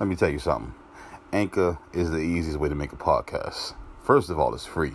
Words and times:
Let 0.00 0.08
me 0.08 0.14
tell 0.14 0.30
you 0.30 0.38
something. 0.38 0.74
Anchor 1.32 1.76
is 1.92 2.10
the 2.12 2.18
easiest 2.18 2.60
way 2.60 2.68
to 2.68 2.74
make 2.76 2.92
a 2.92 2.96
podcast. 2.96 3.74
First 4.04 4.30
of 4.30 4.38
all, 4.38 4.54
it's 4.54 4.64
free. 4.64 4.94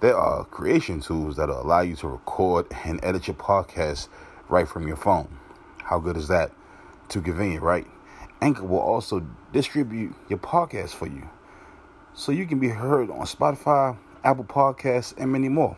There 0.00 0.16
are 0.16 0.44
creation 0.44 1.00
tools 1.00 1.36
that 1.36 1.48
allow 1.48 1.82
you 1.82 1.94
to 1.96 2.08
record 2.08 2.66
and 2.84 2.98
edit 3.04 3.28
your 3.28 3.36
podcast 3.36 4.08
right 4.48 4.66
from 4.66 4.88
your 4.88 4.96
phone. 4.96 5.38
How 5.84 6.00
good 6.00 6.16
is 6.16 6.26
that? 6.28 6.50
Too 7.08 7.22
convenient, 7.22 7.62
right? 7.62 7.86
Anchor 8.40 8.64
will 8.64 8.80
also 8.80 9.24
distribute 9.52 10.16
your 10.28 10.40
podcast 10.40 10.90
for 10.90 11.06
you 11.06 11.28
so 12.12 12.32
you 12.32 12.44
can 12.44 12.58
be 12.58 12.68
heard 12.68 13.10
on 13.10 13.20
Spotify, 13.20 13.96
Apple 14.24 14.44
Podcasts, 14.44 15.14
and 15.16 15.30
many 15.30 15.48
more. 15.48 15.76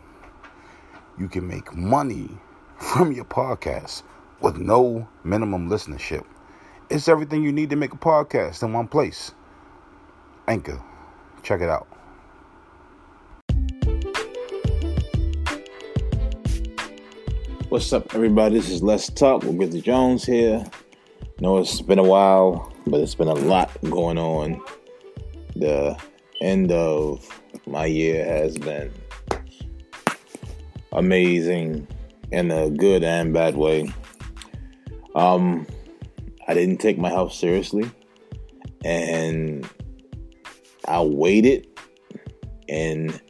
You 1.19 1.29
can 1.29 1.47
make 1.47 1.75
money 1.75 2.31
from 2.79 3.13
your 3.13 3.27
podcast 3.27 4.03
with 4.41 4.57
no 4.57 5.07
minimum 5.25 5.69
listenership. 5.69 6.25
It's 6.91 7.07
everything 7.07 7.45
you 7.45 7.53
need 7.53 7.71
to 7.71 7.77
make 7.77 7.93
a 7.93 7.97
podcast 7.97 8.65
in 8.65 8.73
one 8.73 8.89
place. 8.89 9.31
Anchor. 10.49 10.83
Check 11.45 11.61
it 11.61 11.69
out. 11.69 11.87
What's 17.69 17.93
up, 17.93 18.13
everybody? 18.13 18.57
This 18.57 18.69
is 18.71 18.83
Let's 18.83 19.09
Talk 19.09 19.45
with 19.45 19.55
Mr. 19.55 19.81
Jones 19.81 20.25
here. 20.25 20.65
I 21.23 21.27
know 21.39 21.59
it's 21.59 21.81
been 21.81 22.01
a 22.01 22.03
while, 22.03 22.73
but 22.89 23.01
it's 23.01 23.15
been 23.15 23.29
a 23.29 23.35
lot 23.35 23.71
going 23.89 24.19
on. 24.19 24.61
The 25.55 25.97
end 26.41 26.73
of 26.73 27.25
my 27.69 27.87
year 27.87 28.25
has 28.25 28.59
been 28.59 28.93
amazing 30.91 31.87
in 32.33 32.51
a 32.51 32.69
good 32.69 33.05
and 33.05 33.33
bad 33.33 33.55
way. 33.55 33.95
Um, 35.15 35.69
I 36.51 36.55
didn't 36.55 36.79
take 36.79 36.99
my 36.99 37.11
health 37.11 37.33
seriously, 37.33 37.89
and 38.85 39.65
I 40.89 41.01
waited 41.01 41.69
and 42.69 43.21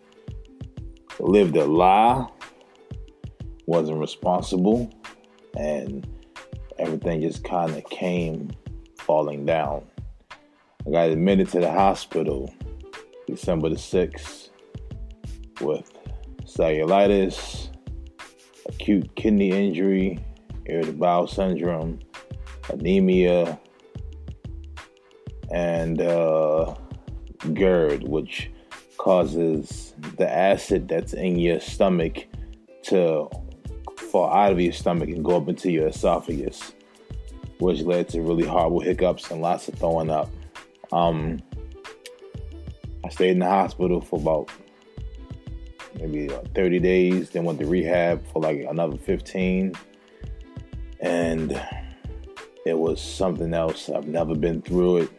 lived 1.19 1.55
a 1.57 1.67
lie. 1.67 2.27
wasn't 3.67 3.99
responsible, 3.99 4.91
and 5.55 6.09
everything 6.79 7.21
just 7.21 7.45
kind 7.45 7.77
of 7.77 7.85
came 7.91 8.53
falling 8.97 9.45
down. 9.45 9.85
I 10.87 10.91
got 10.91 11.11
admitted 11.11 11.51
to 11.51 11.61
the 11.61 11.71
hospital 11.71 12.51
December 13.27 13.69
the 13.69 13.75
6th 13.75 14.49
with 15.61 15.93
cellulitis, 16.45 17.69
acute 18.67 19.15
kidney 19.15 19.51
injury, 19.51 20.25
irritable 20.65 21.01
bowel 21.01 21.27
syndrome, 21.27 22.01
anemia, 22.69 23.59
and 25.51 26.01
uh, 26.01 26.75
GERD, 27.53 28.05
which 28.05 28.51
causes 28.99 29.95
the 30.17 30.31
acid 30.31 30.89
that's 30.89 31.13
in 31.13 31.39
your 31.39 31.59
stomach 31.61 32.27
to 32.83 33.29
fall 33.97 34.31
out 34.33 34.53
of 34.53 34.61
your 34.61 34.73
stomach 34.73 35.09
and 35.09 35.25
go 35.25 35.37
up 35.37 35.49
into 35.49 35.71
your 35.71 35.89
esophagus, 35.89 36.73
which 37.59 37.81
led 37.81 38.09
to 38.09 38.21
really 38.21 38.45
horrible 38.45 38.81
hiccups 38.81 39.31
and 39.31 39.41
lots 39.41 39.69
of 39.69 39.75
throwing 39.75 40.11
up. 40.11 40.29
Um, 40.93 41.41
I 43.05 43.09
stayed 43.09 43.31
in 43.31 43.39
the 43.39 43.47
hospital 43.47 44.01
for 44.01 44.21
about 44.21 44.51
maybe 45.99 46.29
30 46.55 46.79
days, 46.79 47.31
then 47.31 47.45
went 47.45 47.59
to 47.61 47.67
rehab 47.67 48.25
for 48.33 48.43
like 48.43 48.67
another 48.69 48.97
15. 48.97 49.75
And 51.01 51.63
it 52.67 52.79
was 52.79 53.01
something 53.01 53.55
else. 53.55 53.89
I've 53.89 54.09
never 54.09 54.35
been 54.35 54.63
through 54.63 54.99
it. 54.99 55.11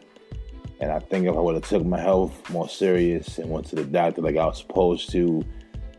And 0.80 0.90
I 0.90 0.98
think 0.98 1.26
if 1.26 1.36
I 1.36 1.38
would 1.38 1.54
have 1.54 1.68
took 1.68 1.84
my 1.84 2.00
health 2.00 2.50
more 2.50 2.68
serious 2.68 3.38
and 3.38 3.50
went 3.50 3.66
to 3.66 3.76
the 3.76 3.84
doctor 3.84 4.20
like 4.20 4.36
I 4.36 4.46
was 4.46 4.58
supposed 4.58 5.10
to, 5.12 5.44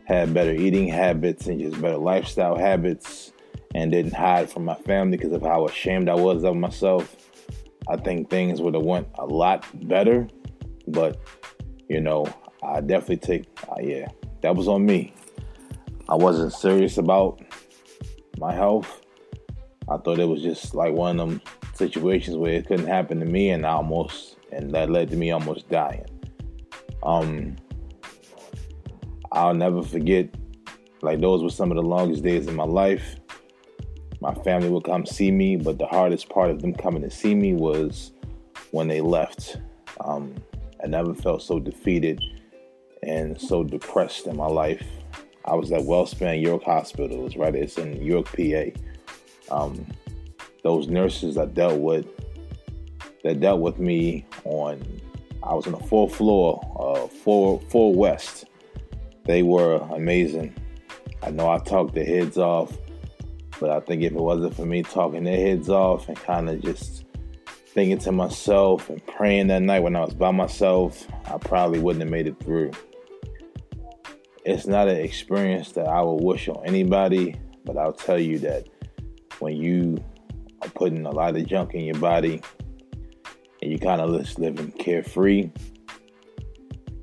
had 0.04 0.34
better 0.34 0.52
eating 0.52 0.88
habits 0.88 1.46
and 1.46 1.58
just 1.58 1.80
better 1.80 1.96
lifestyle 1.96 2.56
habits, 2.56 3.32
and 3.74 3.90
didn't 3.90 4.14
hide 4.14 4.50
from 4.50 4.64
my 4.64 4.74
family 4.74 5.16
because 5.16 5.32
of 5.32 5.42
how 5.42 5.66
ashamed 5.66 6.08
I 6.08 6.14
was 6.14 6.44
of 6.44 6.56
myself, 6.56 7.16
I 7.88 7.96
think 7.96 8.30
things 8.30 8.60
would 8.60 8.74
have 8.74 8.84
went 8.84 9.08
a 9.18 9.26
lot 9.26 9.66
better. 9.88 10.28
But 10.86 11.20
you 11.88 12.00
know, 12.00 12.26
I 12.62 12.80
definitely 12.80 13.18
take, 13.18 13.44
uh, 13.68 13.80
yeah, 13.80 14.08
that 14.42 14.54
was 14.54 14.68
on 14.68 14.86
me. 14.86 15.14
I 16.08 16.14
wasn't 16.14 16.52
serious 16.52 16.98
about 16.98 17.40
my 18.38 18.52
health. 18.54 19.00
I 19.88 19.98
thought 19.98 20.18
it 20.18 20.28
was 20.28 20.42
just 20.42 20.74
like 20.74 20.92
one 20.92 21.20
of 21.20 21.28
them 21.28 21.42
situations 21.74 22.36
where 22.36 22.54
it 22.54 22.66
couldn't 22.66 22.86
happen 22.86 23.20
to 23.20 23.26
me, 23.26 23.50
and 23.50 23.66
I 23.66 23.72
almost, 23.72 24.36
and 24.52 24.72
that 24.72 24.90
led 24.90 25.10
to 25.10 25.16
me 25.16 25.30
almost 25.30 25.68
dying. 25.68 26.06
Um, 27.02 27.56
I'll 29.32 29.54
never 29.54 29.82
forget, 29.82 30.28
like 31.02 31.20
those 31.20 31.42
were 31.42 31.50
some 31.50 31.70
of 31.70 31.76
the 31.76 31.82
longest 31.82 32.22
days 32.22 32.46
in 32.46 32.54
my 32.54 32.64
life. 32.64 33.16
My 34.20 34.34
family 34.34 34.70
would 34.70 34.84
come 34.84 35.04
see 35.04 35.30
me, 35.30 35.56
but 35.56 35.78
the 35.78 35.86
hardest 35.86 36.28
part 36.28 36.50
of 36.50 36.62
them 36.62 36.72
coming 36.74 37.02
to 37.02 37.10
see 37.10 37.34
me 37.34 37.52
was 37.52 38.12
when 38.70 38.88
they 38.88 39.00
left. 39.00 39.58
Um, 40.00 40.34
I 40.82 40.86
never 40.86 41.14
felt 41.14 41.42
so 41.42 41.58
defeated 41.58 42.22
and 43.02 43.38
so 43.38 43.64
depressed 43.64 44.26
in 44.26 44.36
my 44.36 44.46
life. 44.46 44.86
I 45.44 45.54
was 45.54 45.70
at 45.72 45.82
WellSpan 45.82 46.42
York 46.42 46.62
Hospital. 46.62 47.28
Right. 47.36 47.54
It's 47.54 47.76
in 47.76 48.00
York, 48.00 48.26
PA. 48.26 48.70
Um, 49.50 49.86
those 50.62 50.88
nurses 50.88 51.36
I 51.36 51.46
dealt 51.46 51.80
with, 51.80 52.06
that 53.24 53.40
dealt 53.40 53.60
with 53.60 53.78
me 53.78 54.24
on. 54.44 54.82
I 55.42 55.54
was 55.54 55.66
on 55.66 55.72
the 55.72 55.78
fourth 55.78 56.14
floor, 56.14 56.60
uh, 56.78 57.08
four 57.08 57.60
four 57.68 57.94
west. 57.94 58.46
They 59.24 59.42
were 59.42 59.76
amazing. 59.90 60.54
I 61.22 61.30
know 61.30 61.48
I 61.48 61.58
talked 61.58 61.94
their 61.94 62.04
heads 62.04 62.38
off, 62.38 62.76
but 63.58 63.70
I 63.70 63.80
think 63.80 64.02
if 64.02 64.12
it 64.12 64.18
wasn't 64.20 64.54
for 64.54 64.66
me 64.66 64.82
talking 64.82 65.24
their 65.24 65.36
heads 65.36 65.68
off 65.68 66.08
and 66.08 66.16
kind 66.16 66.48
of 66.50 66.60
just 66.62 67.04
thinking 67.46 67.98
to 67.98 68.12
myself 68.12 68.88
and 68.90 69.04
praying 69.06 69.48
that 69.48 69.62
night 69.62 69.80
when 69.80 69.96
I 69.96 70.04
was 70.04 70.14
by 70.14 70.30
myself, 70.30 71.06
I 71.24 71.38
probably 71.38 71.80
wouldn't 71.80 72.02
have 72.02 72.10
made 72.10 72.26
it 72.26 72.38
through. 72.40 72.72
It's 74.44 74.66
not 74.66 74.88
an 74.88 74.96
experience 74.96 75.72
that 75.72 75.88
I 75.88 76.02
would 76.02 76.22
wish 76.22 76.48
on 76.48 76.64
anybody, 76.66 77.36
but 77.64 77.78
I'll 77.78 77.92
tell 77.92 78.18
you 78.18 78.38
that 78.40 78.68
when 79.38 79.56
you 79.56 80.02
are 80.62 80.70
putting 80.70 81.06
a 81.06 81.10
lot 81.10 81.36
of 81.36 81.46
junk 81.46 81.74
in 81.74 81.84
your 81.84 81.98
body 81.98 82.40
and 83.62 83.70
you 83.72 83.78
kind 83.78 84.00
of 84.00 84.18
just 84.20 84.38
living 84.38 84.72
carefree 84.72 85.50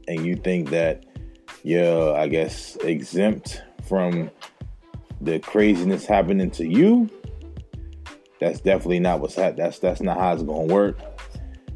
and 0.08 0.26
you 0.26 0.36
think 0.36 0.70
that 0.70 1.06
you're, 1.64 2.16
I 2.16 2.28
guess, 2.28 2.76
exempt 2.78 3.64
from 3.88 4.32
the 5.22 5.40
craziness 5.40 6.06
happening 6.06 6.50
to 6.52 6.68
you, 6.68 7.10
that's 8.40 8.60
definitely 8.60 9.00
not 9.00 9.20
what's 9.20 9.36
ha- 9.36 9.52
that's 9.52 9.80
that's 9.80 10.02
not 10.02 10.18
how 10.18 10.34
it's 10.34 10.44
gonna 10.44 10.74
work. 10.74 10.98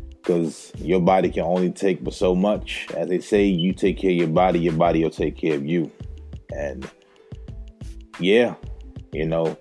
Because 0.10 0.72
your 0.78 1.00
body 1.00 1.30
can 1.30 1.44
only 1.44 1.70
take 1.70 2.04
but 2.04 2.16
so 2.16 2.34
much. 2.34 2.88
As 2.96 3.08
they 3.08 3.20
say, 3.20 3.46
you 3.46 3.74
take 3.74 4.00
care 4.00 4.10
of 4.10 4.18
your 4.18 4.28
body, 4.28 4.60
your 4.60 4.74
body 4.74 5.04
will 5.04 5.12
take 5.12 5.38
care 5.38 5.54
of 5.56 5.66
you. 5.66 5.92
And 6.50 6.90
yeah, 8.20 8.56
you 9.14 9.28
know, 9.28 9.56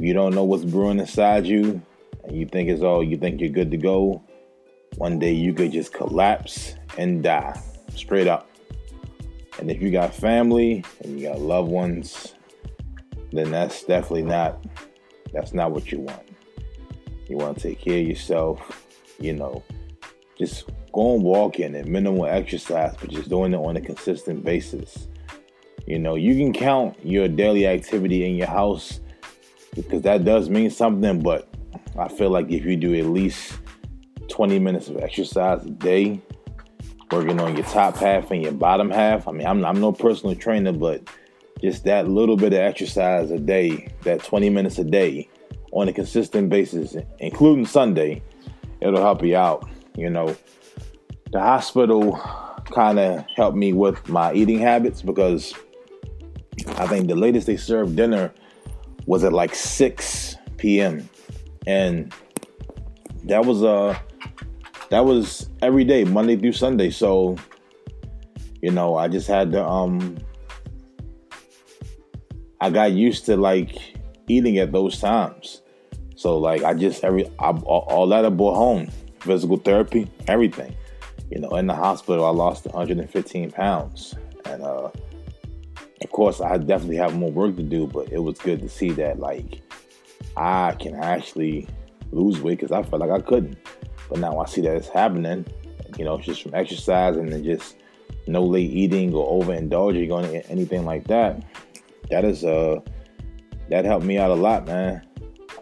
you 0.00 0.14
don't 0.14 0.34
know 0.34 0.44
what's 0.44 0.64
brewing 0.64 0.98
inside 0.98 1.46
you, 1.46 1.82
and 2.24 2.36
you 2.36 2.46
think 2.46 2.68
it's 2.68 2.82
all 2.82 3.04
you 3.04 3.16
think 3.16 3.40
you're 3.40 3.50
good 3.50 3.70
to 3.70 3.76
go. 3.76 4.22
One 4.96 5.18
day 5.18 5.32
you 5.32 5.52
could 5.52 5.72
just 5.72 5.92
collapse 5.92 6.74
and 6.98 7.22
die 7.22 7.60
straight 7.94 8.26
up. 8.26 8.48
And 9.58 9.70
if 9.70 9.82
you 9.82 9.90
got 9.90 10.14
family 10.14 10.84
and 11.02 11.20
you 11.20 11.28
got 11.28 11.40
loved 11.40 11.70
ones, 11.70 12.34
then 13.32 13.50
that's 13.50 13.84
definitely 13.84 14.22
not 14.22 14.64
that's 15.32 15.52
not 15.52 15.70
what 15.70 15.92
you 15.92 16.00
want. 16.00 16.28
You 17.28 17.36
want 17.36 17.58
to 17.58 17.68
take 17.68 17.80
care 17.80 18.00
of 18.00 18.06
yourself, 18.06 18.86
you 19.20 19.34
know, 19.34 19.62
just 20.36 20.68
go 20.92 21.14
and 21.14 21.22
walking 21.22 21.76
and 21.76 21.88
minimal 21.88 22.26
exercise, 22.26 22.96
but 23.00 23.10
just 23.10 23.28
doing 23.28 23.52
it 23.52 23.58
on 23.58 23.76
a 23.76 23.80
consistent 23.80 24.44
basis. 24.44 25.08
You 25.86 25.98
know, 25.98 26.14
you 26.14 26.34
can 26.34 26.52
count 26.52 26.96
your 27.04 27.28
daily 27.28 27.66
activity 27.66 28.24
in 28.24 28.36
your 28.36 28.48
house 28.48 29.00
because 29.82 30.02
that 30.02 30.24
does 30.24 30.48
mean 30.48 30.70
something, 30.70 31.20
but 31.20 31.48
I 31.98 32.08
feel 32.08 32.30
like 32.30 32.50
if 32.50 32.64
you 32.64 32.76
do 32.76 32.94
at 32.94 33.06
least 33.06 33.58
20 34.28 34.58
minutes 34.58 34.88
of 34.88 34.98
exercise 34.98 35.64
a 35.64 35.70
day, 35.70 36.20
working 37.10 37.40
on 37.40 37.56
your 37.56 37.66
top 37.66 37.96
half 37.96 38.30
and 38.30 38.42
your 38.42 38.52
bottom 38.52 38.90
half. 38.90 39.26
I 39.26 39.32
mean, 39.32 39.46
I'm, 39.46 39.64
I'm 39.64 39.80
no 39.80 39.92
personal 39.92 40.34
trainer, 40.34 40.72
but 40.72 41.02
just 41.60 41.84
that 41.84 42.08
little 42.08 42.36
bit 42.36 42.52
of 42.52 42.60
exercise 42.60 43.30
a 43.30 43.38
day, 43.38 43.92
that 44.02 44.22
20 44.22 44.48
minutes 44.50 44.78
a 44.78 44.84
day 44.84 45.28
on 45.72 45.88
a 45.88 45.92
consistent 45.92 46.48
basis, 46.48 46.96
including 47.18 47.66
Sunday, 47.66 48.22
it'll 48.80 49.00
help 49.00 49.22
you 49.24 49.36
out. 49.36 49.68
You 49.96 50.10
know, 50.10 50.36
the 51.32 51.40
hospital 51.40 52.12
kind 52.66 52.98
of 52.98 53.24
helped 53.34 53.56
me 53.56 53.72
with 53.72 54.08
my 54.08 54.32
eating 54.32 54.58
habits 54.58 55.02
because 55.02 55.52
I 56.76 56.86
think 56.86 57.08
the 57.08 57.16
latest 57.16 57.46
they 57.46 57.56
served 57.56 57.96
dinner 57.96 58.32
was 59.10 59.24
at 59.24 59.32
like 59.32 59.56
6 59.56 60.36
p.m. 60.56 61.08
And 61.66 62.14
that 63.24 63.44
was 63.44 63.64
uh 63.64 63.98
that 64.90 65.04
was 65.04 65.50
every 65.62 65.82
day, 65.82 66.04
Monday 66.04 66.36
through 66.36 66.52
Sunday. 66.52 66.90
So, 66.90 67.36
you 68.62 68.70
know, 68.70 68.96
I 68.96 69.08
just 69.08 69.26
had 69.26 69.50
to 69.50 69.66
um 69.66 70.16
I 72.60 72.70
got 72.70 72.92
used 72.92 73.26
to 73.26 73.36
like 73.36 73.96
eating 74.28 74.58
at 74.58 74.70
those 74.70 75.00
times. 75.00 75.62
So 76.14 76.38
like 76.38 76.62
I 76.62 76.72
just 76.74 77.02
every 77.02 77.26
I, 77.40 77.50
all, 77.50 78.06
that 78.10 78.24
I 78.24 78.28
brought 78.28 78.54
home, 78.54 78.90
physical 79.18 79.56
therapy, 79.56 80.08
everything. 80.28 80.76
You 81.32 81.40
know, 81.40 81.50
in 81.56 81.66
the 81.66 81.74
hospital, 81.74 82.24
I 82.24 82.30
lost 82.30 82.64
115 82.66 83.50
pounds, 83.50 84.14
and 84.44 84.62
uh, 84.62 84.90
of 86.10 86.14
course, 86.14 86.40
I 86.40 86.58
definitely 86.58 86.96
have 86.96 87.14
more 87.14 87.30
work 87.30 87.54
to 87.54 87.62
do. 87.62 87.86
But 87.86 88.10
it 88.10 88.18
was 88.18 88.36
good 88.40 88.60
to 88.62 88.68
see 88.68 88.90
that 88.90 89.20
like 89.20 89.62
I 90.36 90.72
can 90.72 90.96
actually 90.96 91.68
lose 92.10 92.40
weight 92.40 92.58
because 92.58 92.72
I 92.72 92.82
felt 92.82 93.00
like 93.00 93.12
I 93.12 93.20
couldn't. 93.20 93.56
But 94.08 94.18
now 94.18 94.40
I 94.40 94.46
see 94.46 94.60
that 94.62 94.74
it's 94.74 94.88
happening. 94.88 95.46
You 95.96 96.04
know, 96.04 96.18
just 96.18 96.42
from 96.42 96.52
exercise 96.52 97.16
and 97.16 97.30
then 97.30 97.44
just 97.44 97.76
no 98.26 98.42
late 98.42 98.72
eating 98.72 99.14
or 99.14 99.40
overindulging 99.40 100.10
on 100.10 100.24
anything 100.24 100.84
like 100.84 101.06
that. 101.06 101.44
That 102.10 102.24
is 102.24 102.44
uh 102.44 102.80
that 103.68 103.84
helped 103.84 104.04
me 104.04 104.18
out 104.18 104.32
a 104.32 104.34
lot, 104.34 104.66
man. 104.66 105.06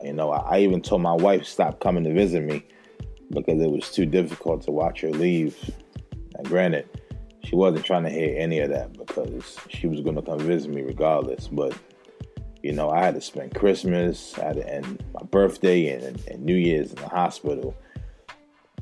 You 0.03 0.15
know, 0.15 0.31
I, 0.31 0.57
I 0.57 0.61
even 0.61 0.81
told 0.81 1.03
my 1.03 1.13
wife 1.13 1.45
stop 1.45 1.81
coming 1.81 2.05
to 2.05 2.15
visit 2.15 2.43
me 2.43 2.65
because 3.29 3.61
it 3.61 3.71
was 3.71 3.91
too 3.91 4.07
difficult 4.07 4.63
to 4.63 4.71
watch 4.71 5.03
her 5.03 5.11
leave. 5.11 5.59
Now, 6.35 6.49
granted, 6.49 6.89
she 7.49 7.57
wasn't 7.57 7.87
trying 7.87 8.03
to 8.03 8.11
hear 8.11 8.35
any 8.39 8.59
of 8.59 8.69
that 8.69 8.93
because 8.93 9.57
she 9.71 9.87
was 9.87 10.03
going 10.03 10.17
to 10.17 10.23
come 10.23 10.39
visit 10.39 10.71
me 10.71 10.83
regardless. 10.83 11.49
But 11.49 11.75
you 12.63 12.73
know, 12.73 12.91
I 12.91 13.03
had 13.03 13.15
to 13.15 13.23
spend 13.23 13.55
Christmas, 13.55 14.39
I 14.39 14.47
had 14.47 14.57
to, 14.57 14.69
and 14.69 15.03
my 15.15 15.23
birthday 15.31 15.89
and, 15.89 16.23
and, 16.29 16.45
New 16.45 16.57
Year's 16.57 16.91
in 16.91 16.97
the 16.97 17.09
hospital, 17.09 17.75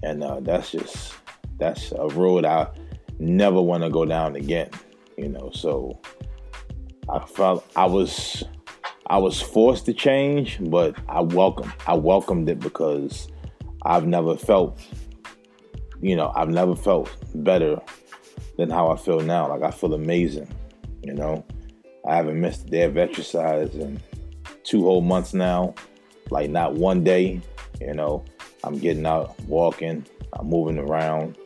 and 0.03 0.25
uh, 0.25 0.41
that's 0.41 0.73
just 0.73 1.15
that's 1.59 1.93
a 1.93 2.09
road 2.09 2.45
I 2.45 2.67
never 3.21 3.63
want 3.63 3.85
to 3.85 3.91
go 3.91 4.05
down 4.05 4.35
again. 4.35 4.71
You 5.17 5.29
know, 5.29 5.51
so 5.55 6.01
I 7.09 7.21
felt 7.21 7.71
I 7.77 7.87
was 7.87 8.43
I 9.07 9.19
was 9.19 9.41
forced 9.41 9.87
to 9.87 9.95
change, 9.95 10.59
but 10.61 10.97
I 11.09 11.21
welcome 11.21 11.73
I 11.87 11.95
welcomed 11.95 12.49
it 12.49 12.59
because 12.59 13.29
I've 13.83 14.09
never 14.09 14.37
felt 14.37 14.81
you 16.01 16.17
know, 16.17 16.33
I've 16.35 16.51
never 16.51 16.75
felt 16.75 17.11
better 17.35 17.81
than 18.57 18.71
how 18.71 18.89
I 18.89 18.97
feel 18.97 19.21
now. 19.21 19.49
Like 19.49 19.63
I 19.63 19.71
feel 19.71 19.95
amazing, 19.95 20.49
you 21.03 21.15
know. 21.15 21.45
I 22.07 22.15
haven't 22.17 22.41
missed 22.41 22.67
a 22.67 22.71
day 22.71 22.83
of 22.83 22.97
exercise 22.97 23.75
in 23.75 24.01
two 24.63 24.83
whole 24.83 25.01
months 25.01 25.35
now. 25.35 25.75
Like 26.31 26.51
not 26.51 26.75
one 26.75 27.05
day, 27.05 27.41
you 27.81 27.95
know. 27.95 28.25
I'm 28.65 28.79
getting 28.79 29.07
out, 29.07 29.39
walking, 29.43 30.05
I'm 30.33 30.49
moving 30.49 30.79
around, 30.79 31.37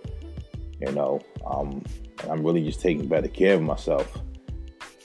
you 0.80 0.92
know. 0.92 1.20
Um, 1.46 1.82
I'm 2.28 2.44
really 2.44 2.64
just 2.64 2.80
taking 2.80 3.06
better 3.08 3.28
care 3.28 3.54
of 3.54 3.62
myself. 3.62 4.18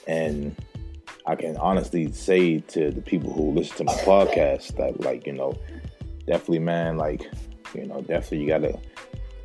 And 0.07 0.55
I 1.25 1.35
can 1.35 1.57
honestly 1.57 2.11
say 2.11 2.59
to 2.59 2.91
the 2.91 3.01
people 3.01 3.33
who 3.33 3.51
listen 3.51 3.77
to 3.77 3.83
my 3.85 3.93
podcast 3.93 4.77
that, 4.77 5.01
like, 5.01 5.25
you 5.25 5.33
know, 5.33 5.57
definitely, 6.27 6.59
man, 6.59 6.97
like, 6.97 7.29
you 7.73 7.85
know, 7.85 8.01
definitely 8.01 8.41
you 8.41 8.47
gotta, 8.47 8.79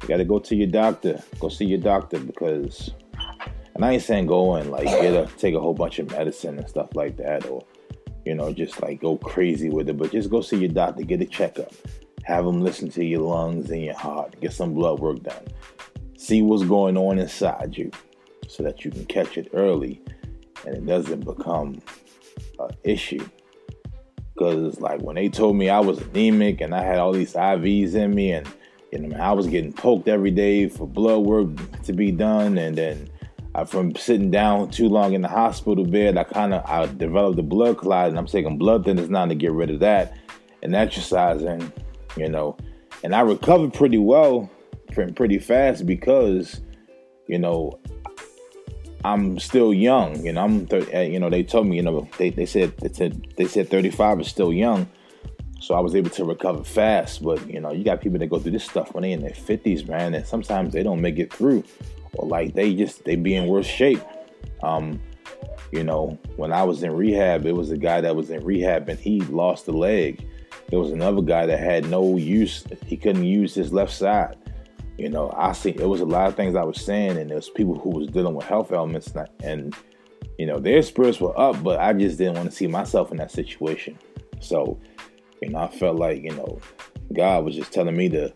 you 0.02 0.08
gotta 0.08 0.24
go 0.24 0.38
to 0.38 0.56
your 0.56 0.68
doctor, 0.68 1.22
go 1.38 1.48
see 1.48 1.66
your 1.66 1.80
doctor 1.80 2.18
because, 2.18 2.90
and 3.74 3.84
I 3.84 3.92
ain't 3.92 4.02
saying 4.02 4.26
go 4.26 4.54
and 4.54 4.70
like 4.70 4.84
get 4.84 5.14
a 5.14 5.26
take 5.36 5.54
a 5.54 5.60
whole 5.60 5.74
bunch 5.74 5.98
of 5.98 6.10
medicine 6.10 6.58
and 6.58 6.68
stuff 6.68 6.94
like 6.94 7.16
that, 7.18 7.46
or, 7.46 7.64
you 8.24 8.34
know, 8.34 8.52
just 8.52 8.82
like 8.82 9.00
go 9.00 9.16
crazy 9.16 9.70
with 9.70 9.88
it, 9.88 9.98
but 9.98 10.12
just 10.12 10.30
go 10.30 10.40
see 10.40 10.58
your 10.58 10.70
doctor, 10.70 11.02
get 11.02 11.20
a 11.20 11.26
checkup, 11.26 11.72
have 12.24 12.44
them 12.44 12.60
listen 12.60 12.88
to 12.90 13.04
your 13.04 13.22
lungs 13.22 13.70
and 13.70 13.82
your 13.82 13.96
heart, 13.96 14.40
get 14.40 14.52
some 14.52 14.74
blood 14.74 15.00
work 15.00 15.22
done, 15.22 15.46
see 16.16 16.42
what's 16.42 16.64
going 16.64 16.96
on 16.96 17.18
inside 17.18 17.76
you, 17.76 17.90
so 18.48 18.62
that 18.62 18.84
you 18.84 18.90
can 18.90 19.04
catch 19.06 19.36
it 19.36 19.48
early 19.52 20.00
and 20.66 20.74
it 20.74 20.86
doesn't 20.86 21.24
become 21.24 21.80
an 22.58 22.70
issue. 22.84 23.26
Because 24.34 24.80
like 24.80 25.00
when 25.02 25.16
they 25.16 25.28
told 25.28 25.56
me 25.56 25.68
I 25.68 25.80
was 25.80 26.00
anemic 26.00 26.60
and 26.60 26.74
I 26.74 26.82
had 26.82 26.98
all 26.98 27.12
these 27.12 27.34
IVs 27.34 27.94
in 27.94 28.14
me 28.14 28.32
and 28.32 28.46
you 28.92 28.98
know 28.98 29.16
I 29.16 29.32
was 29.32 29.46
getting 29.46 29.72
poked 29.72 30.08
every 30.08 30.30
day 30.30 30.68
for 30.68 30.86
blood 30.86 31.20
work 31.20 31.82
to 31.84 31.92
be 31.92 32.10
done 32.10 32.58
and 32.58 32.76
then 32.76 33.10
I, 33.54 33.64
from 33.64 33.94
sitting 33.96 34.30
down 34.30 34.70
too 34.70 34.88
long 34.88 35.12
in 35.12 35.22
the 35.22 35.28
hospital 35.28 35.84
bed, 35.84 36.16
I 36.16 36.24
kind 36.24 36.54
of 36.54 36.64
I 36.70 36.86
developed 36.86 37.38
a 37.38 37.42
blood 37.42 37.78
clot 37.78 38.08
and 38.08 38.18
I'm 38.18 38.26
taking 38.26 38.58
blood 38.58 38.84
thinners 38.84 39.08
now 39.08 39.26
to 39.26 39.34
get 39.34 39.52
rid 39.52 39.70
of 39.70 39.80
that 39.80 40.16
and 40.62 40.74
exercising, 40.74 41.72
you 42.16 42.28
know, 42.28 42.56
and 43.02 43.14
I 43.14 43.20
recovered 43.20 43.74
pretty 43.74 43.98
well, 43.98 44.50
pretty 44.92 45.38
fast 45.38 45.86
because 45.86 46.60
you 47.26 47.38
know 47.38 47.78
I'm 49.04 49.38
still 49.38 49.72
young. 49.72 50.24
You 50.24 50.32
know, 50.32 50.44
I'm 50.44 50.66
30, 50.66 50.92
eh, 50.92 51.02
you 51.02 51.18
know, 51.18 51.30
they 51.30 51.42
told 51.42 51.66
me, 51.66 51.76
you 51.76 51.82
know, 51.82 52.08
they, 52.18 52.30
they 52.30 52.46
said 52.46 52.76
they 52.78 52.92
said 52.92 53.26
they 53.36 53.46
said 53.46 53.68
35 53.68 54.20
is 54.20 54.28
still 54.28 54.52
young. 54.52 54.88
So 55.60 55.74
I 55.74 55.80
was 55.80 55.94
able 55.94 56.10
to 56.10 56.24
recover 56.24 56.64
fast. 56.64 57.22
But 57.22 57.48
you 57.48 57.60
know, 57.60 57.72
you 57.72 57.84
got 57.84 58.00
people 58.00 58.18
that 58.18 58.26
go 58.28 58.38
through 58.38 58.52
this 58.52 58.64
stuff 58.64 58.92
when 58.94 59.02
they 59.02 59.12
in 59.12 59.20
their 59.20 59.30
50s, 59.30 59.86
man, 59.88 60.14
and 60.14 60.26
sometimes 60.26 60.72
they 60.72 60.82
don't 60.82 61.00
make 61.00 61.18
it 61.18 61.32
through. 61.32 61.64
Or 62.14 62.26
like 62.26 62.54
they 62.54 62.74
just 62.74 63.04
they 63.04 63.16
be 63.16 63.34
in 63.34 63.46
worse 63.46 63.66
shape. 63.66 64.02
Um, 64.62 65.00
you 65.70 65.84
know, 65.84 66.18
when 66.36 66.52
I 66.52 66.64
was 66.64 66.82
in 66.82 66.92
rehab, 66.92 67.46
it 67.46 67.52
was 67.52 67.70
a 67.70 67.76
guy 67.76 68.00
that 68.00 68.16
was 68.16 68.30
in 68.30 68.42
rehab 68.42 68.88
and 68.88 68.98
he 68.98 69.20
lost 69.22 69.68
a 69.68 69.72
leg. 69.72 70.26
There 70.68 70.78
was 70.78 70.92
another 70.92 71.22
guy 71.22 71.46
that 71.46 71.58
had 71.58 71.88
no 71.88 72.16
use, 72.16 72.64
he 72.86 72.96
couldn't 72.96 73.24
use 73.24 73.54
his 73.54 73.72
left 73.72 73.92
side. 73.92 74.36
You 74.98 75.08
know, 75.08 75.32
I 75.36 75.52
see 75.52 75.70
it 75.70 75.88
was 75.88 76.00
a 76.00 76.04
lot 76.06 76.28
of 76.28 76.36
things 76.36 76.54
I 76.54 76.62
was 76.62 76.80
saying, 76.80 77.16
and 77.16 77.30
there's 77.30 77.48
people 77.48 77.78
who 77.78 77.90
was 77.90 78.08
dealing 78.08 78.34
with 78.34 78.46
health 78.46 78.70
ailments, 78.70 79.12
and 79.42 79.74
you 80.38 80.46
know, 80.46 80.58
their 80.58 80.82
spirits 80.82 81.20
were 81.20 81.38
up, 81.40 81.62
but 81.62 81.80
I 81.80 81.92
just 81.92 82.18
didn't 82.18 82.34
want 82.34 82.50
to 82.50 82.56
see 82.56 82.66
myself 82.66 83.10
in 83.10 83.16
that 83.16 83.30
situation. 83.30 83.98
So, 84.40 84.78
know, 85.48 85.60
I 85.60 85.68
felt 85.68 85.96
like 85.96 86.22
you 86.22 86.32
know, 86.32 86.60
God 87.12 87.44
was 87.44 87.56
just 87.56 87.72
telling 87.72 87.96
me 87.96 88.08
to 88.10 88.32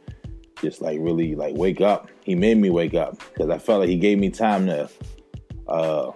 just 0.63 0.81
like 0.81 0.99
really 1.01 1.35
like 1.35 1.55
wake 1.57 1.81
up. 1.81 2.09
He 2.25 2.35
made 2.35 2.57
me 2.57 2.71
wake 2.71 2.95
up 2.95 3.19
because 3.33 3.51
I 3.51 3.59
felt 3.59 3.81
like 3.81 3.91
He 3.91 3.99
gave 3.99 4.19
me 4.19 4.31
time 4.31 4.67
to 4.67 4.89
uh, 5.69 6.13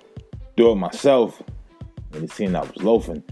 do 0.57 0.73
it 0.73 0.77
myself, 0.77 1.43
and 2.13 2.23
He 2.23 2.29
seen 2.29 2.57
I 2.57 2.61
was 2.61 2.77
loafing. 2.79 3.23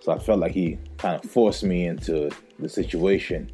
So 0.00 0.12
I 0.12 0.18
felt 0.18 0.40
like 0.40 0.52
He 0.52 0.78
kind 0.98 1.22
of 1.22 1.28
forced 1.30 1.64
me 1.64 1.86
into 1.86 2.30
the 2.58 2.68
situation 2.68 3.50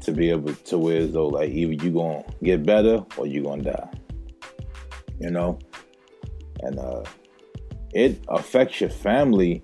to 0.00 0.12
be 0.12 0.30
able 0.30 0.54
to 0.54 0.78
where 0.78 1.00
as 1.00 1.12
though 1.12 1.26
like 1.26 1.50
either 1.50 1.84
you 1.84 1.90
gonna 1.90 2.24
get 2.42 2.64
better 2.64 3.04
or 3.16 3.26
you 3.26 3.42
gonna 3.42 3.62
die. 3.62 3.90
You 5.20 5.30
know? 5.30 5.58
And 6.60 6.78
uh 6.78 7.02
it 7.92 8.20
affects 8.28 8.80
your 8.80 8.90
family 8.90 9.62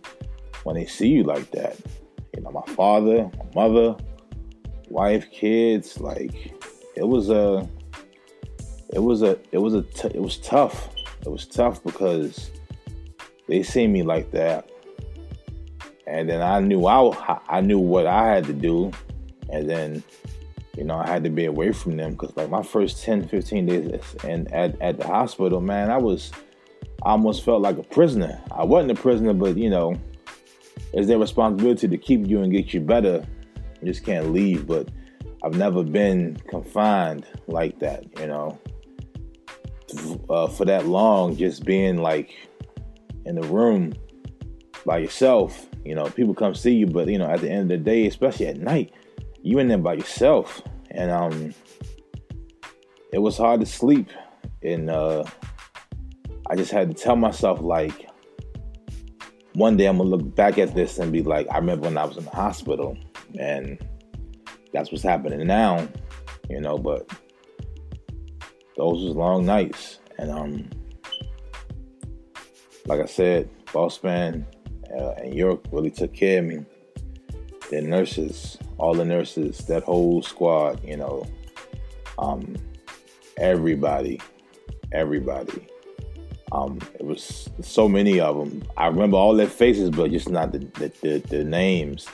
when 0.64 0.76
they 0.76 0.86
see 0.86 1.08
you 1.08 1.22
like 1.22 1.50
that. 1.52 1.76
You 2.34 2.42
know, 2.42 2.50
my 2.50 2.74
father, 2.74 3.30
my 3.54 3.68
mother, 3.68 3.96
wife, 4.88 5.30
kids, 5.30 6.00
like 6.00 6.52
it 6.96 7.06
was 7.06 7.30
a 7.30 7.68
it 8.92 9.00
was 9.00 9.22
a 9.22 9.38
it 9.52 9.58
was 9.58 9.74
a 9.74 9.82
t- 9.82 10.10
it 10.14 10.20
was 10.20 10.38
tough. 10.38 10.88
It 11.24 11.30
was 11.30 11.46
tough 11.46 11.82
because 11.82 12.50
they 13.48 13.62
see 13.62 13.86
me 13.86 14.02
like 14.02 14.30
that. 14.32 14.70
And 16.06 16.28
then 16.28 16.42
I 16.42 16.60
knew 16.60 16.86
I 16.86 17.40
I 17.48 17.60
knew 17.60 17.78
what 17.78 18.06
I 18.06 18.28
had 18.28 18.44
to 18.44 18.52
do 18.52 18.90
and 19.50 19.68
then 19.68 20.02
you 20.76 20.82
know, 20.82 20.96
I 20.96 21.06
had 21.06 21.22
to 21.24 21.30
be 21.30 21.44
away 21.44 21.72
from 21.72 21.96
them 21.96 22.12
because 22.12 22.36
like 22.36 22.50
my 22.50 22.62
first 22.62 23.04
10, 23.04 23.28
15 23.28 23.66
days 23.66 24.00
and 24.24 24.52
at, 24.52 24.80
at 24.80 24.98
the 24.98 25.06
hospital, 25.06 25.60
man, 25.60 25.90
I 25.90 25.98
was 25.98 26.32
I 27.04 27.10
almost 27.10 27.44
felt 27.44 27.62
like 27.62 27.78
a 27.78 27.82
prisoner. 27.82 28.40
I 28.50 28.64
wasn't 28.64 28.98
a 28.98 29.00
prisoner, 29.00 29.34
but 29.34 29.56
you 29.56 29.70
know, 29.70 29.94
it's 30.92 31.06
their 31.06 31.18
responsibility 31.18 31.88
to 31.88 31.98
keep 31.98 32.26
you 32.26 32.42
and 32.42 32.52
get 32.52 32.72
you 32.72 32.80
better. 32.80 33.24
You 33.80 33.92
just 33.92 34.04
can't 34.04 34.32
leave. 34.32 34.66
But 34.66 34.90
I've 35.42 35.56
never 35.56 35.82
been 35.82 36.36
confined 36.48 37.26
like 37.46 37.78
that, 37.80 38.04
you 38.18 38.26
know, 38.26 38.58
uh, 40.30 40.48
for 40.48 40.64
that 40.64 40.86
long. 40.86 41.36
Just 41.36 41.64
being 41.64 41.98
like 41.98 42.34
in 43.24 43.34
the 43.34 43.42
room 43.48 43.94
by 44.84 44.98
yourself. 44.98 45.66
You 45.84 45.94
know, 45.94 46.06
people 46.06 46.34
come 46.34 46.54
see 46.54 46.74
you, 46.74 46.86
but 46.86 47.08
you 47.08 47.18
know, 47.18 47.26
at 47.26 47.40
the 47.40 47.50
end 47.50 47.70
of 47.70 47.78
the 47.78 47.84
day, 47.84 48.06
especially 48.06 48.46
at 48.46 48.56
night, 48.56 48.92
you 49.42 49.58
in 49.58 49.68
there 49.68 49.78
by 49.78 49.94
yourself, 49.94 50.62
and 50.90 51.10
um, 51.10 51.54
it 53.12 53.18
was 53.18 53.36
hard 53.36 53.60
to 53.60 53.66
sleep, 53.66 54.10
and 54.62 54.88
uh, 54.88 55.24
I 56.48 56.56
just 56.56 56.70
had 56.70 56.88
to 56.88 56.94
tell 56.94 57.16
myself 57.16 57.60
like, 57.60 58.08
one 59.54 59.76
day 59.76 59.86
I'm 59.86 59.98
gonna 59.98 60.10
look 60.10 60.34
back 60.34 60.58
at 60.58 60.74
this 60.74 60.98
and 60.98 61.12
be 61.12 61.22
like, 61.22 61.46
I 61.50 61.58
remember 61.58 61.86
when 61.86 61.98
I 61.98 62.04
was 62.04 62.16
in 62.16 62.24
the 62.24 62.30
hospital, 62.30 62.96
and 63.38 63.78
that's 64.72 64.90
what's 64.90 65.04
happening 65.04 65.46
now, 65.46 65.88
you 66.50 66.60
know. 66.60 66.76
But 66.78 67.08
those 68.76 69.04
was 69.04 69.14
long 69.16 69.46
nights, 69.46 70.00
and 70.18 70.30
um, 70.30 70.70
like 72.86 73.00
I 73.00 73.06
said, 73.06 73.48
Boss 73.72 74.02
Man 74.02 74.46
uh, 74.98 75.12
and 75.12 75.34
York 75.34 75.64
really 75.70 75.90
took 75.90 76.12
care 76.12 76.40
of 76.40 76.44
me. 76.44 76.64
The 77.70 77.80
nurses, 77.80 78.58
all 78.78 78.94
the 78.94 79.04
nurses, 79.04 79.58
that 79.66 79.84
whole 79.84 80.22
squad, 80.22 80.82
you 80.84 80.96
know, 80.96 81.24
Um, 82.18 82.54
everybody, 83.36 84.20
everybody. 84.92 85.66
Um, 86.54 86.78
it 87.00 87.04
was 87.04 87.50
so 87.62 87.88
many 87.88 88.20
of 88.20 88.38
them. 88.38 88.62
I 88.76 88.86
remember 88.86 89.16
all 89.16 89.34
their 89.34 89.48
faces, 89.48 89.90
but 89.90 90.12
just 90.12 90.28
not 90.28 90.52
the 90.52 90.58
the, 90.58 90.92
the, 91.02 91.18
the 91.28 91.44
names. 91.44 92.06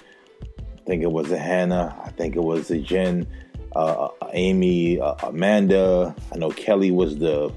I 0.43 0.81
think 0.87 1.03
it 1.03 1.13
was 1.13 1.31
a 1.31 1.39
Hannah. 1.39 1.95
I 2.03 2.11
think 2.11 2.37
it 2.37 2.43
was 2.43 2.71
a 2.71 2.79
Jen, 2.79 3.27
uh, 3.77 4.07
uh, 4.07 4.31
Amy, 4.33 4.99
uh, 4.99 5.15
Amanda. 5.23 6.17
I 6.33 6.39
know 6.39 6.51
Kelly 6.51 6.91
was 6.91 7.19
the 7.19 7.53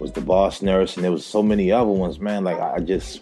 was 0.00 0.12
the 0.12 0.22
boss 0.22 0.62
nurse, 0.62 0.96
and 0.96 1.04
there 1.04 1.12
was 1.12 1.26
so 1.26 1.42
many 1.42 1.70
other 1.70 1.90
ones. 1.90 2.18
Man, 2.18 2.42
like 2.42 2.58
I 2.58 2.78
just 2.78 3.20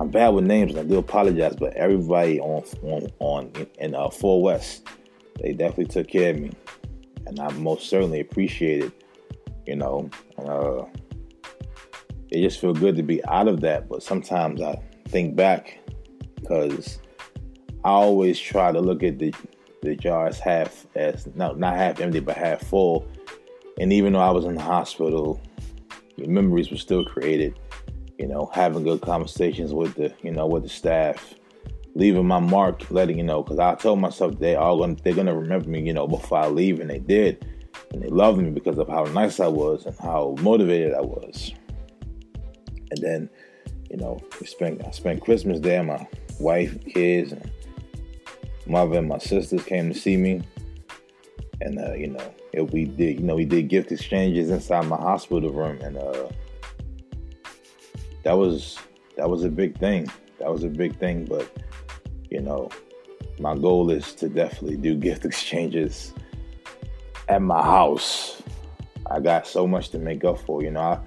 I'm 0.00 0.08
bad 0.08 0.30
with 0.30 0.46
names, 0.46 0.72
and 0.72 0.80
I 0.80 0.84
do 0.84 0.96
apologize. 0.96 1.56
But 1.56 1.74
everybody 1.74 2.40
on 2.40 2.64
on 2.82 3.08
on 3.18 3.52
in 3.78 3.94
uh, 3.94 4.08
Four 4.08 4.42
West, 4.42 4.88
they 5.42 5.52
definitely 5.52 5.86
took 5.86 6.08
care 6.08 6.30
of 6.30 6.40
me, 6.40 6.52
and 7.26 7.38
I 7.38 7.50
most 7.52 7.90
certainly 7.90 8.20
appreciate 8.20 8.84
it. 8.84 8.92
You 9.66 9.76
know, 9.76 10.10
uh, 10.38 10.84
it 12.34 12.42
just 12.42 12.60
feel 12.60 12.74
good 12.74 12.96
to 12.96 13.02
be 13.02 13.24
out 13.26 13.48
of 13.48 13.60
that. 13.60 13.88
But 13.88 14.02
sometimes 14.02 14.60
I 14.60 14.80
think 15.08 15.36
back 15.36 15.78
because 16.36 17.00
I 17.84 17.90
always 17.90 18.38
try 18.38 18.72
to 18.72 18.80
look 18.80 19.02
at 19.02 19.18
the 19.18 19.34
the 19.82 19.94
jars 19.94 20.38
half 20.38 20.86
as 20.94 21.26
not 21.34 21.58
not 21.58 21.76
half 21.76 22.00
empty, 22.00 22.20
but 22.20 22.36
half 22.36 22.62
full. 22.62 23.06
And 23.78 23.92
even 23.92 24.12
though 24.12 24.20
I 24.20 24.30
was 24.30 24.44
in 24.44 24.54
the 24.54 24.62
hospital, 24.62 25.40
memories 26.16 26.70
were 26.70 26.76
still 26.76 27.04
created 27.04 27.58
you 28.18 28.26
know, 28.26 28.50
having 28.52 28.84
good 28.84 29.00
conversations 29.00 29.72
with 29.72 29.94
the, 29.94 30.14
you 30.22 30.30
know, 30.30 30.46
with 30.46 30.62
the 30.62 30.68
staff, 30.68 31.34
leaving 31.94 32.26
my 32.26 32.38
mark, 32.38 32.90
letting 32.90 33.18
you 33.18 33.24
know, 33.24 33.42
because 33.42 33.58
I 33.58 33.74
told 33.74 34.00
myself 34.00 34.38
they 34.38 34.54
all 34.54 34.78
gonna, 34.78 34.96
they're 35.02 35.14
gonna 35.14 35.36
remember 35.36 35.68
me, 35.68 35.82
you 35.82 35.92
know, 35.92 36.06
before 36.06 36.38
I 36.38 36.48
leave, 36.48 36.80
and 36.80 36.88
they 36.88 37.00
did, 37.00 37.44
and 37.92 38.02
they 38.02 38.08
loved 38.08 38.38
me 38.40 38.50
because 38.50 38.78
of 38.78 38.88
how 38.88 39.04
nice 39.04 39.40
I 39.40 39.48
was 39.48 39.86
and 39.86 39.96
how 39.98 40.36
motivated 40.40 40.94
I 40.94 41.00
was. 41.00 41.52
And 42.94 43.02
then, 43.02 43.30
you 43.90 43.96
know, 43.96 44.20
we 44.40 44.46
spent 44.46 44.84
I 44.86 44.90
spent 44.92 45.20
Christmas 45.20 45.58
there. 45.58 45.82
My 45.82 46.06
wife, 46.38 46.78
kids, 46.84 47.32
and 47.32 47.50
mother 48.66 48.98
and 48.98 49.08
my 49.08 49.18
sisters 49.18 49.64
came 49.64 49.92
to 49.92 49.98
see 49.98 50.16
me, 50.16 50.42
and 51.60 51.78
uh, 51.78 51.94
you 51.94 52.08
know, 52.08 52.34
it, 52.52 52.72
we 52.72 52.84
did, 52.84 53.18
you 53.18 53.26
know, 53.26 53.34
we 53.34 53.44
did 53.44 53.68
gift 53.68 53.90
exchanges 53.90 54.50
inside 54.50 54.86
my 54.86 54.96
hospital 54.96 55.50
room, 55.50 55.80
and 55.80 55.96
uh, 55.96 56.28
that 58.22 58.34
was 58.34 58.78
that 59.16 59.28
was 59.28 59.42
a 59.42 59.50
big 59.50 59.76
thing. 59.78 60.08
That 60.38 60.52
was 60.52 60.62
a 60.62 60.68
big 60.68 60.96
thing, 60.98 61.24
but 61.24 61.50
you 62.30 62.40
know, 62.40 62.70
my 63.40 63.56
goal 63.56 63.90
is 63.90 64.14
to 64.14 64.28
definitely 64.28 64.76
do 64.76 64.94
gift 65.08 65.24
exchanges 65.24 66.14
at 67.28 67.42
my 67.42 67.60
house. 67.60 68.40
I 69.10 69.18
got 69.18 69.48
so 69.48 69.66
much 69.66 69.90
to 69.90 69.98
make 69.98 70.24
up 70.24 70.38
for, 70.38 70.62
you 70.62 70.70
know. 70.70 70.80
I, 70.80 70.98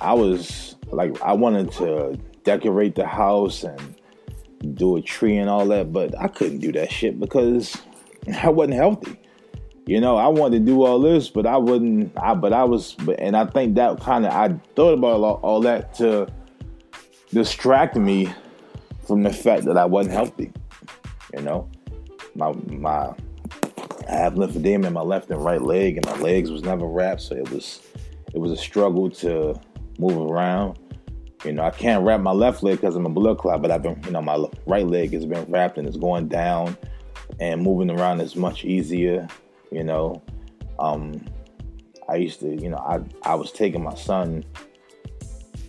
I 0.00 0.12
was 0.12 0.76
like 0.90 1.20
I 1.22 1.32
wanted 1.32 1.72
to 1.72 2.18
decorate 2.44 2.94
the 2.94 3.06
house 3.06 3.64
and 3.64 3.96
do 4.74 4.96
a 4.96 5.02
tree 5.02 5.36
and 5.36 5.50
all 5.50 5.66
that, 5.66 5.92
but 5.92 6.18
I 6.18 6.28
couldn't 6.28 6.58
do 6.58 6.72
that 6.72 6.90
shit 6.90 7.18
because 7.18 7.76
I 8.42 8.48
wasn't 8.48 8.74
healthy. 8.74 9.18
You 9.86 10.00
know, 10.00 10.16
I 10.16 10.26
wanted 10.26 10.58
to 10.58 10.64
do 10.64 10.84
all 10.84 10.98
this, 10.98 11.28
but 11.28 11.46
I 11.46 11.56
wouldn't. 11.56 12.12
I 12.18 12.34
but 12.34 12.52
I 12.52 12.64
was, 12.64 12.94
but 12.94 13.20
and 13.20 13.36
I 13.36 13.46
think 13.46 13.76
that 13.76 14.00
kind 14.00 14.26
of 14.26 14.32
I 14.32 14.48
thought 14.74 14.94
about 14.94 15.20
all, 15.20 15.40
all 15.42 15.60
that 15.60 15.94
to 15.94 16.26
distract 17.30 17.94
me 17.94 18.32
from 19.06 19.22
the 19.22 19.32
fact 19.32 19.64
that 19.66 19.78
I 19.78 19.84
wasn't 19.84 20.14
healthy. 20.14 20.52
You 21.34 21.42
know, 21.42 21.70
my 22.34 22.52
my 22.66 23.14
I 24.08 24.12
have 24.12 24.34
lymphedema 24.34 24.86
in 24.86 24.92
my 24.92 25.02
left 25.02 25.30
and 25.30 25.44
right 25.44 25.62
leg, 25.62 25.98
and 25.98 26.06
my 26.06 26.16
legs 26.16 26.50
was 26.50 26.62
never 26.62 26.86
wrapped, 26.86 27.20
so 27.20 27.36
it 27.36 27.48
was 27.50 27.80
it 28.34 28.38
was 28.38 28.50
a 28.50 28.56
struggle 28.56 29.08
to 29.10 29.54
move 29.98 30.30
around. 30.30 30.78
You 31.44 31.52
know, 31.52 31.62
I 31.62 31.70
can't 31.70 32.04
wrap 32.04 32.20
my 32.20 32.32
left 32.32 32.62
leg 32.62 32.80
because 32.80 32.96
I'm 32.96 33.06
a 33.06 33.10
blood 33.10 33.38
clot, 33.38 33.62
but 33.62 33.70
I've 33.70 33.82
been, 33.82 34.02
you 34.04 34.10
know, 34.10 34.22
my 34.22 34.44
right 34.66 34.86
leg 34.86 35.12
has 35.12 35.26
been 35.26 35.44
wrapped 35.50 35.78
and 35.78 35.86
it's 35.86 35.96
going 35.96 36.28
down, 36.28 36.76
and 37.40 37.62
moving 37.62 37.90
around 37.90 38.20
is 38.20 38.36
much 38.36 38.64
easier. 38.64 39.28
You 39.70 39.84
know, 39.84 40.22
um, 40.78 41.24
I 42.08 42.16
used 42.16 42.40
to, 42.40 42.48
you 42.48 42.70
know, 42.70 42.78
I 42.78 43.00
I 43.22 43.34
was 43.34 43.52
taking 43.52 43.82
my 43.82 43.94
son 43.94 44.44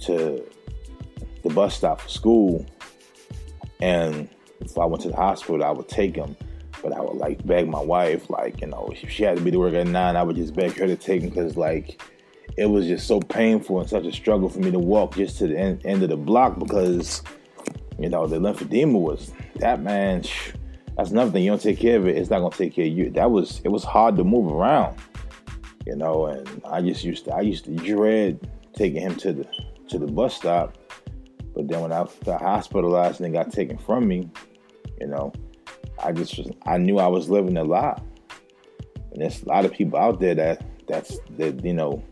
to 0.02 0.44
the 1.44 1.50
bus 1.50 1.76
stop 1.76 2.02
for 2.02 2.10
school, 2.10 2.66
and 3.82 4.30
if 4.62 4.78
I 4.78 4.86
went 4.86 5.04
to 5.04 5.10
the 5.10 5.16
hospital, 5.16 5.64
I 5.64 5.72
would 5.72 5.88
take 5.88 6.16
him. 6.16 6.36
But 6.82 6.94
I 6.94 7.02
would 7.02 7.18
like 7.18 7.46
beg 7.46 7.68
my 7.68 7.82
wife, 7.82 8.30
like 8.30 8.62
you 8.62 8.68
know, 8.68 8.90
if 8.94 9.10
she 9.10 9.24
had 9.24 9.38
to 9.38 9.44
be 9.44 9.52
to 9.52 9.60
work 9.60 9.74
at 9.74 9.88
nine, 9.88 10.16
I 10.16 10.24
would 10.24 10.36
just 10.36 10.56
beg 10.56 10.78
her 10.78 10.88
to 10.88 10.96
take 10.96 11.22
him 11.22 11.30
because 11.30 11.58
like 11.58 12.02
it 12.56 12.66
was 12.68 12.88
just 12.88 13.08
so 13.08 13.20
painful 13.20 13.80
and 13.80 13.90
such 13.90 14.06
a 14.06 14.12
struggle 14.12 14.50
for 14.50 14.60
me 14.60 14.72
to 14.72 14.80
walk 14.80 15.16
just 15.16 15.38
to 15.40 15.48
the 15.48 15.58
end, 15.58 15.86
end 15.86 16.04
of 16.04 16.10
the 16.10 16.18
block 16.18 16.58
because 16.58 17.22
you 18.00 18.10
know 18.10 18.28
the 18.28 18.38
lymphedema 18.38 19.00
was 19.00 19.32
that 19.58 19.82
man. 19.82 20.24
That's 20.96 21.12
nothing. 21.12 21.44
You 21.44 21.52
don't 21.52 21.62
take 21.62 21.80
care 21.80 21.98
of 21.98 22.08
it, 22.08 22.18
it's 22.18 22.32
not 22.32 22.40
gonna 22.40 22.56
take 22.56 22.74
care 22.74 22.86
of 22.88 22.92
you. 22.92 23.12
That 23.12 23.30
was 23.30 23.62
it 23.64 23.70
was 23.70 23.84
hard 23.84 24.18
to 24.18 24.24
move 24.24 24.52
around, 24.52 24.98
you 25.86 25.96
know. 25.96 26.26
And 26.26 26.62
I 26.68 26.82
just 26.82 27.04
used 27.04 27.26
to 27.26 27.36
I 27.36 27.42
used 27.42 27.66
to 27.66 27.76
dread 27.76 28.40
taking 28.74 29.02
him 29.02 29.16
to 29.18 29.34
the 29.34 29.48
to 29.90 30.00
the 30.00 30.08
bus 30.08 30.36
stop. 30.36 30.76
But 31.54 31.68
then 31.68 31.82
when 31.82 31.92
I 31.92 32.08
got 32.26 32.42
hospitalized 32.42 33.22
and 33.22 33.34
got 33.34 33.52
taken 33.52 33.78
from 33.78 34.08
me, 34.08 34.30
you 35.00 35.08
know, 35.08 35.34
I 36.04 36.12
just 36.12 36.40
I 36.66 36.78
knew 36.78 37.00
I 37.00 37.08
was 37.08 37.30
living 37.30 37.58
a 37.58 37.64
lie. 37.64 38.00
And 39.12 39.22
there's 39.22 39.44
a 39.44 39.50
lot 39.50 39.66
of 39.66 39.74
people 39.74 40.00
out 40.00 40.20
there 40.20 40.36
that 40.36 40.64
that's 40.88 41.20
that 41.38 41.64
you 41.64 41.74
know, 41.74 42.04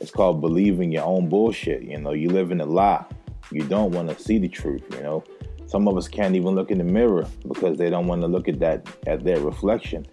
it's 0.00 0.10
called 0.10 0.40
believing 0.40 0.92
your 0.92 1.04
own 1.04 1.28
bullshit. 1.28 1.82
You 1.82 1.98
know, 1.98 2.12
you 2.12 2.28
live 2.28 2.50
in 2.50 2.60
a 2.60 2.66
lie. 2.66 3.04
You 3.50 3.64
don't 3.64 3.92
want 3.92 4.08
to 4.10 4.22
see 4.22 4.38
the 4.38 4.48
truth. 4.48 4.82
You 4.92 5.02
know, 5.02 5.24
some 5.66 5.88
of 5.88 5.96
us 5.96 6.08
can't 6.08 6.34
even 6.34 6.54
look 6.54 6.70
in 6.70 6.78
the 6.78 6.84
mirror 6.84 7.26
because 7.46 7.78
they 7.78 7.90
don't 7.90 8.06
want 8.06 8.22
to 8.22 8.28
look 8.28 8.48
at 8.48 8.60
that 8.60 8.86
at 9.06 9.24
their 9.24 9.40
reflection. 9.40 10.06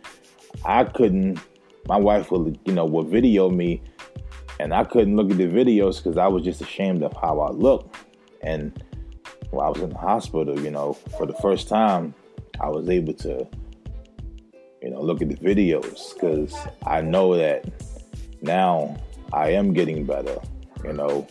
I 0.63 0.85
couldn't. 0.85 1.39
My 1.87 1.97
wife 1.97 2.31
would, 2.31 2.59
you 2.65 2.73
know, 2.73 2.85
would 2.85 3.07
video 3.07 3.49
me, 3.49 3.81
and 4.59 4.73
I 4.73 4.83
couldn't 4.85 5.15
look 5.15 5.29
at 5.29 5.37
the 5.37 5.47
videos 5.47 5.97
because 5.97 6.17
I 6.17 6.27
was 6.27 6.43
just 6.43 6.61
ashamed 6.61 7.03
of 7.03 7.13
how 7.13 7.39
I 7.41 7.51
looked. 7.51 7.95
And 8.41 8.83
while 9.51 9.67
I 9.67 9.69
was 9.69 9.81
in 9.81 9.89
the 9.89 9.97
hospital, 9.97 10.59
you 10.59 10.71
know, 10.71 10.93
for 10.93 11.25
the 11.25 11.35
first 11.35 11.67
time, 11.67 12.15
I 12.59 12.69
was 12.69 12.89
able 12.89 13.13
to, 13.13 13.47
you 14.81 14.89
know, 14.89 15.01
look 15.01 15.21
at 15.21 15.29
the 15.29 15.35
videos 15.35 16.13
because 16.13 16.55
I 16.85 17.01
know 17.01 17.35
that 17.37 17.65
now 18.41 18.97
I 19.33 19.49
am 19.49 19.73
getting 19.73 20.05
better. 20.05 20.37
You 20.83 20.93
know, 20.93 21.27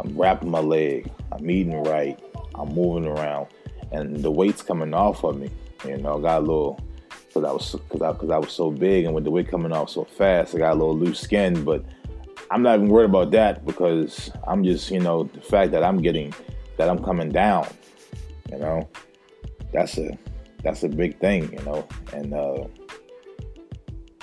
I'm 0.00 0.16
wrapping 0.16 0.50
my 0.50 0.60
leg, 0.60 1.10
I'm 1.32 1.50
eating 1.50 1.82
right, 1.82 2.18
I'm 2.54 2.74
moving 2.74 3.06
around 3.06 3.48
and 3.92 4.22
the 4.22 4.30
weight's 4.30 4.62
coming 4.62 4.94
off 4.94 5.24
of 5.24 5.38
me. 5.38 5.50
You 5.86 5.96
know, 5.98 6.18
I 6.18 6.20
got 6.20 6.38
a 6.38 6.40
little 6.40 6.80
because 7.26 7.44
I 7.44 7.52
was 7.52 7.72
because 7.72 8.02
I 8.02 8.12
because 8.12 8.30
I 8.30 8.38
was 8.38 8.52
so 8.52 8.70
big 8.70 9.04
and 9.04 9.14
with 9.14 9.24
the 9.24 9.30
weight 9.30 9.48
coming 9.48 9.72
off 9.72 9.90
so 9.90 10.04
fast, 10.04 10.54
I 10.54 10.58
got 10.58 10.72
a 10.72 10.78
little 10.78 10.96
loose 10.96 11.20
skin. 11.20 11.64
But 11.64 11.84
I'm 12.50 12.62
not 12.62 12.76
even 12.76 12.88
worried 12.88 13.10
about 13.10 13.30
that 13.32 13.64
because 13.64 14.30
I'm 14.46 14.64
just 14.64 14.90
you 14.90 15.00
know 15.00 15.24
the 15.24 15.40
fact 15.40 15.72
that 15.72 15.82
I'm 15.82 16.00
getting 16.02 16.34
that 16.76 16.88
I'm 16.88 17.02
coming 17.02 17.30
down. 17.30 17.66
You 18.50 18.58
know, 18.58 18.88
that's 19.72 19.98
a 19.98 20.18
that's 20.62 20.82
a 20.82 20.88
big 20.88 21.18
thing. 21.18 21.52
You 21.52 21.64
know, 21.64 21.88
and 22.12 22.34
uh, 22.34 22.64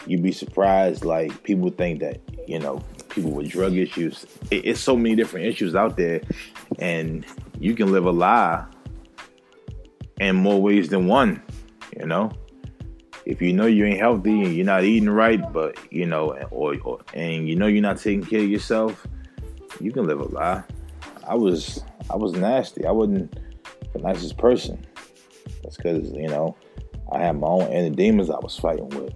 you'd 0.06 0.24
be 0.24 0.32
surprised. 0.32 1.04
Like 1.04 1.44
people 1.44 1.70
think 1.70 2.00
that 2.02 2.20
you 2.48 2.60
know 2.60 2.82
people 3.18 3.32
with 3.32 3.50
drug 3.50 3.76
issues. 3.76 4.26
It, 4.52 4.66
it's 4.66 4.80
so 4.80 4.96
many 4.96 5.16
different 5.16 5.48
issues 5.48 5.76
out 5.76 5.98
there, 5.98 6.22
and 6.78 7.26
you 7.60 7.74
can 7.74 7.92
live 7.92 8.06
a 8.06 8.12
lie 8.12 8.66
in 10.20 10.36
more 10.36 10.62
ways 10.62 10.90
than 10.90 11.08
one, 11.08 11.42
you 12.00 12.06
know. 12.06 12.32
If 13.26 13.42
you 13.42 13.52
know 13.54 13.66
you 13.66 13.86
ain't 13.86 14.00
healthy 14.00 14.44
and 14.44 14.56
you're 14.56 14.66
not 14.66 14.84
eating 14.84 15.10
right, 15.10 15.42
but 15.52 15.78
you 15.92 16.06
know, 16.06 16.34
or, 16.52 16.76
or 16.84 17.00
and 17.14 17.50
you 17.50 17.56
know 17.56 17.68
you're 17.68 17.82
not 17.82 17.98
taking 17.98 18.24
care 18.24 18.42
of 18.42 18.50
yourself, 18.50 19.06
you 19.82 19.92
can 19.92 20.06
live 20.06 20.22
a 20.22 20.26
lie. 20.26 20.64
I 21.28 21.36
was 21.36 21.84
I 22.10 22.16
was 22.16 22.34
nasty. 22.34 22.86
I 22.86 22.92
wasn't 22.92 23.38
the 23.94 24.00
nicest 24.00 24.38
person. 24.38 24.86
That's 25.64 25.76
because 25.76 26.10
you 26.12 26.28
know 26.28 26.56
I 27.12 27.20
had 27.20 27.40
my 27.40 27.48
own 27.48 27.72
inner 27.74 27.94
demons 27.94 28.30
I 28.30 28.40
was 28.40 28.58
fighting 28.58 28.90
with. 28.90 29.14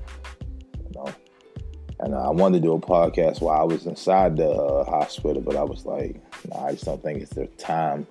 And 2.01 2.15
I 2.15 2.29
wanted 2.29 2.61
to 2.61 2.67
do 2.67 2.73
a 2.73 2.79
podcast 2.79 3.41
while 3.41 3.61
I 3.61 3.63
was 3.63 3.85
inside 3.85 4.37
the 4.37 4.49
uh, 4.49 4.83
hospital, 4.89 5.41
but 5.41 5.55
I 5.55 5.63
was 5.63 5.85
like, 5.85 6.19
nah, 6.49 6.65
I 6.65 6.71
just 6.71 6.85
don't 6.85 7.01
think 7.01 7.21
it's 7.21 7.33
the 7.33 7.45
time. 7.57 8.07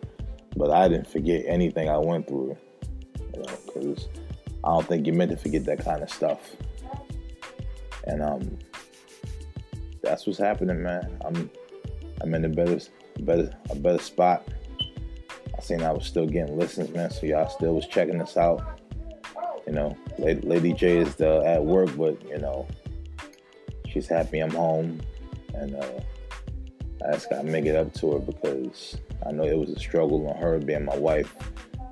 But 0.57 0.71
I 0.71 0.89
didn't 0.89 1.09
forget 1.09 1.45
anything 1.47 1.89
I 1.89 1.99
went 1.99 2.29
through 2.29 2.57
you 3.35 3.43
know, 3.43 3.59
because 3.67 4.09
I 4.65 4.69
don't 4.69 4.87
think 4.87 5.07
you're 5.07 5.17
meant 5.17 5.31
to 5.31 5.37
forget 5.37 5.65
that 5.65 5.85
kind 5.85 6.03
of 6.03 6.11
stuff. 6.11 6.57
And 8.05 8.23
um, 8.23 8.59
that's 10.03 10.27
what's 10.27 10.39
happening, 10.39 10.83
man. 10.83 11.19
I'm 11.25 11.51
I'm 12.21 12.35
in 12.35 12.45
a 12.45 12.49
better 12.49 12.79
better 13.21 13.53
a 13.71 13.75
better 13.75 14.03
spot. 14.03 14.47
I 15.57 15.63
seen 15.63 15.83
I 15.83 15.93
was 15.93 16.07
still 16.07 16.27
getting 16.27 16.59
listens, 16.59 16.91
man. 16.91 17.11
So 17.11 17.27
y'all 17.27 17.49
still 17.49 17.75
was 17.75 17.87
checking 17.87 18.19
this 18.19 18.37
out. 18.37 18.81
You 19.67 19.73
know, 19.73 19.97
Lady, 20.19 20.41
Lady 20.47 20.73
J 20.73 20.99
is 20.99 21.21
uh, 21.21 21.43
at 21.45 21.65
work, 21.65 21.97
but 21.97 22.21
you 22.29 22.39
know, 22.39 22.67
she's 23.91 24.07
happy 24.07 24.41
I'm 24.41 24.51
home, 24.51 25.01
and 25.55 25.75
uh, 25.75 26.01
I 27.07 27.13
just 27.13 27.31
gotta 27.31 27.45
make 27.45 27.67
it 27.67 27.77
up 27.77 27.93
to 27.95 28.13
her 28.13 28.19
because 28.19 28.97
I 29.27 29.33
know 29.33 29.45
it 29.45 29.59
was 29.59 29.71
a 29.71 29.79
struggle 29.79 30.29
on 30.29 30.37
her 30.37 30.59
being 30.59 30.85
my 30.85 30.97
wife, 30.97 31.35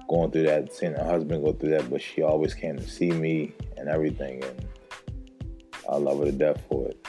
going 0.09 0.31
through 0.31 0.45
that, 0.45 0.75
seeing 0.75 0.95
her 0.95 1.05
husband 1.05 1.45
go 1.45 1.53
through 1.53 1.71
that, 1.71 1.91
but 1.91 2.01
she 2.01 2.23
always 2.23 2.55
came 2.55 2.77
to 2.77 2.89
see 2.89 3.11
me 3.11 3.55
and 3.77 3.89
everything, 3.89 4.43
and 4.45 4.67
I 5.91 5.97
love 5.97 6.19
her 6.19 6.27
to 6.27 6.33
death 6.33 6.63
for 6.69 6.89
it. 6.89 7.07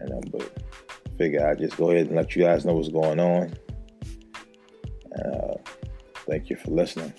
And 0.00 0.12
uh, 0.12 0.20
but 0.32 0.62
figure 1.18 1.46
I 1.46 1.54
just 1.54 1.76
go 1.76 1.90
ahead 1.90 2.06
and 2.06 2.16
let 2.16 2.34
you 2.34 2.42
guys 2.42 2.64
know 2.64 2.72
what's 2.72 2.88
going 2.88 3.20
on. 3.20 3.52
Uh, 5.22 5.54
thank 6.26 6.48
you 6.48 6.56
for 6.56 6.70
listening. 6.70 7.12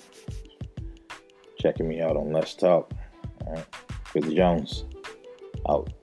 Checking 1.60 1.88
me 1.88 2.01
out 2.01 2.17
on 2.17 2.31
Let's 2.31 2.55
Talk. 2.55 2.91
All 3.46 3.53
right. 3.53 3.65
Chris 4.05 4.25
Jones, 4.34 4.86
out. 5.72 6.00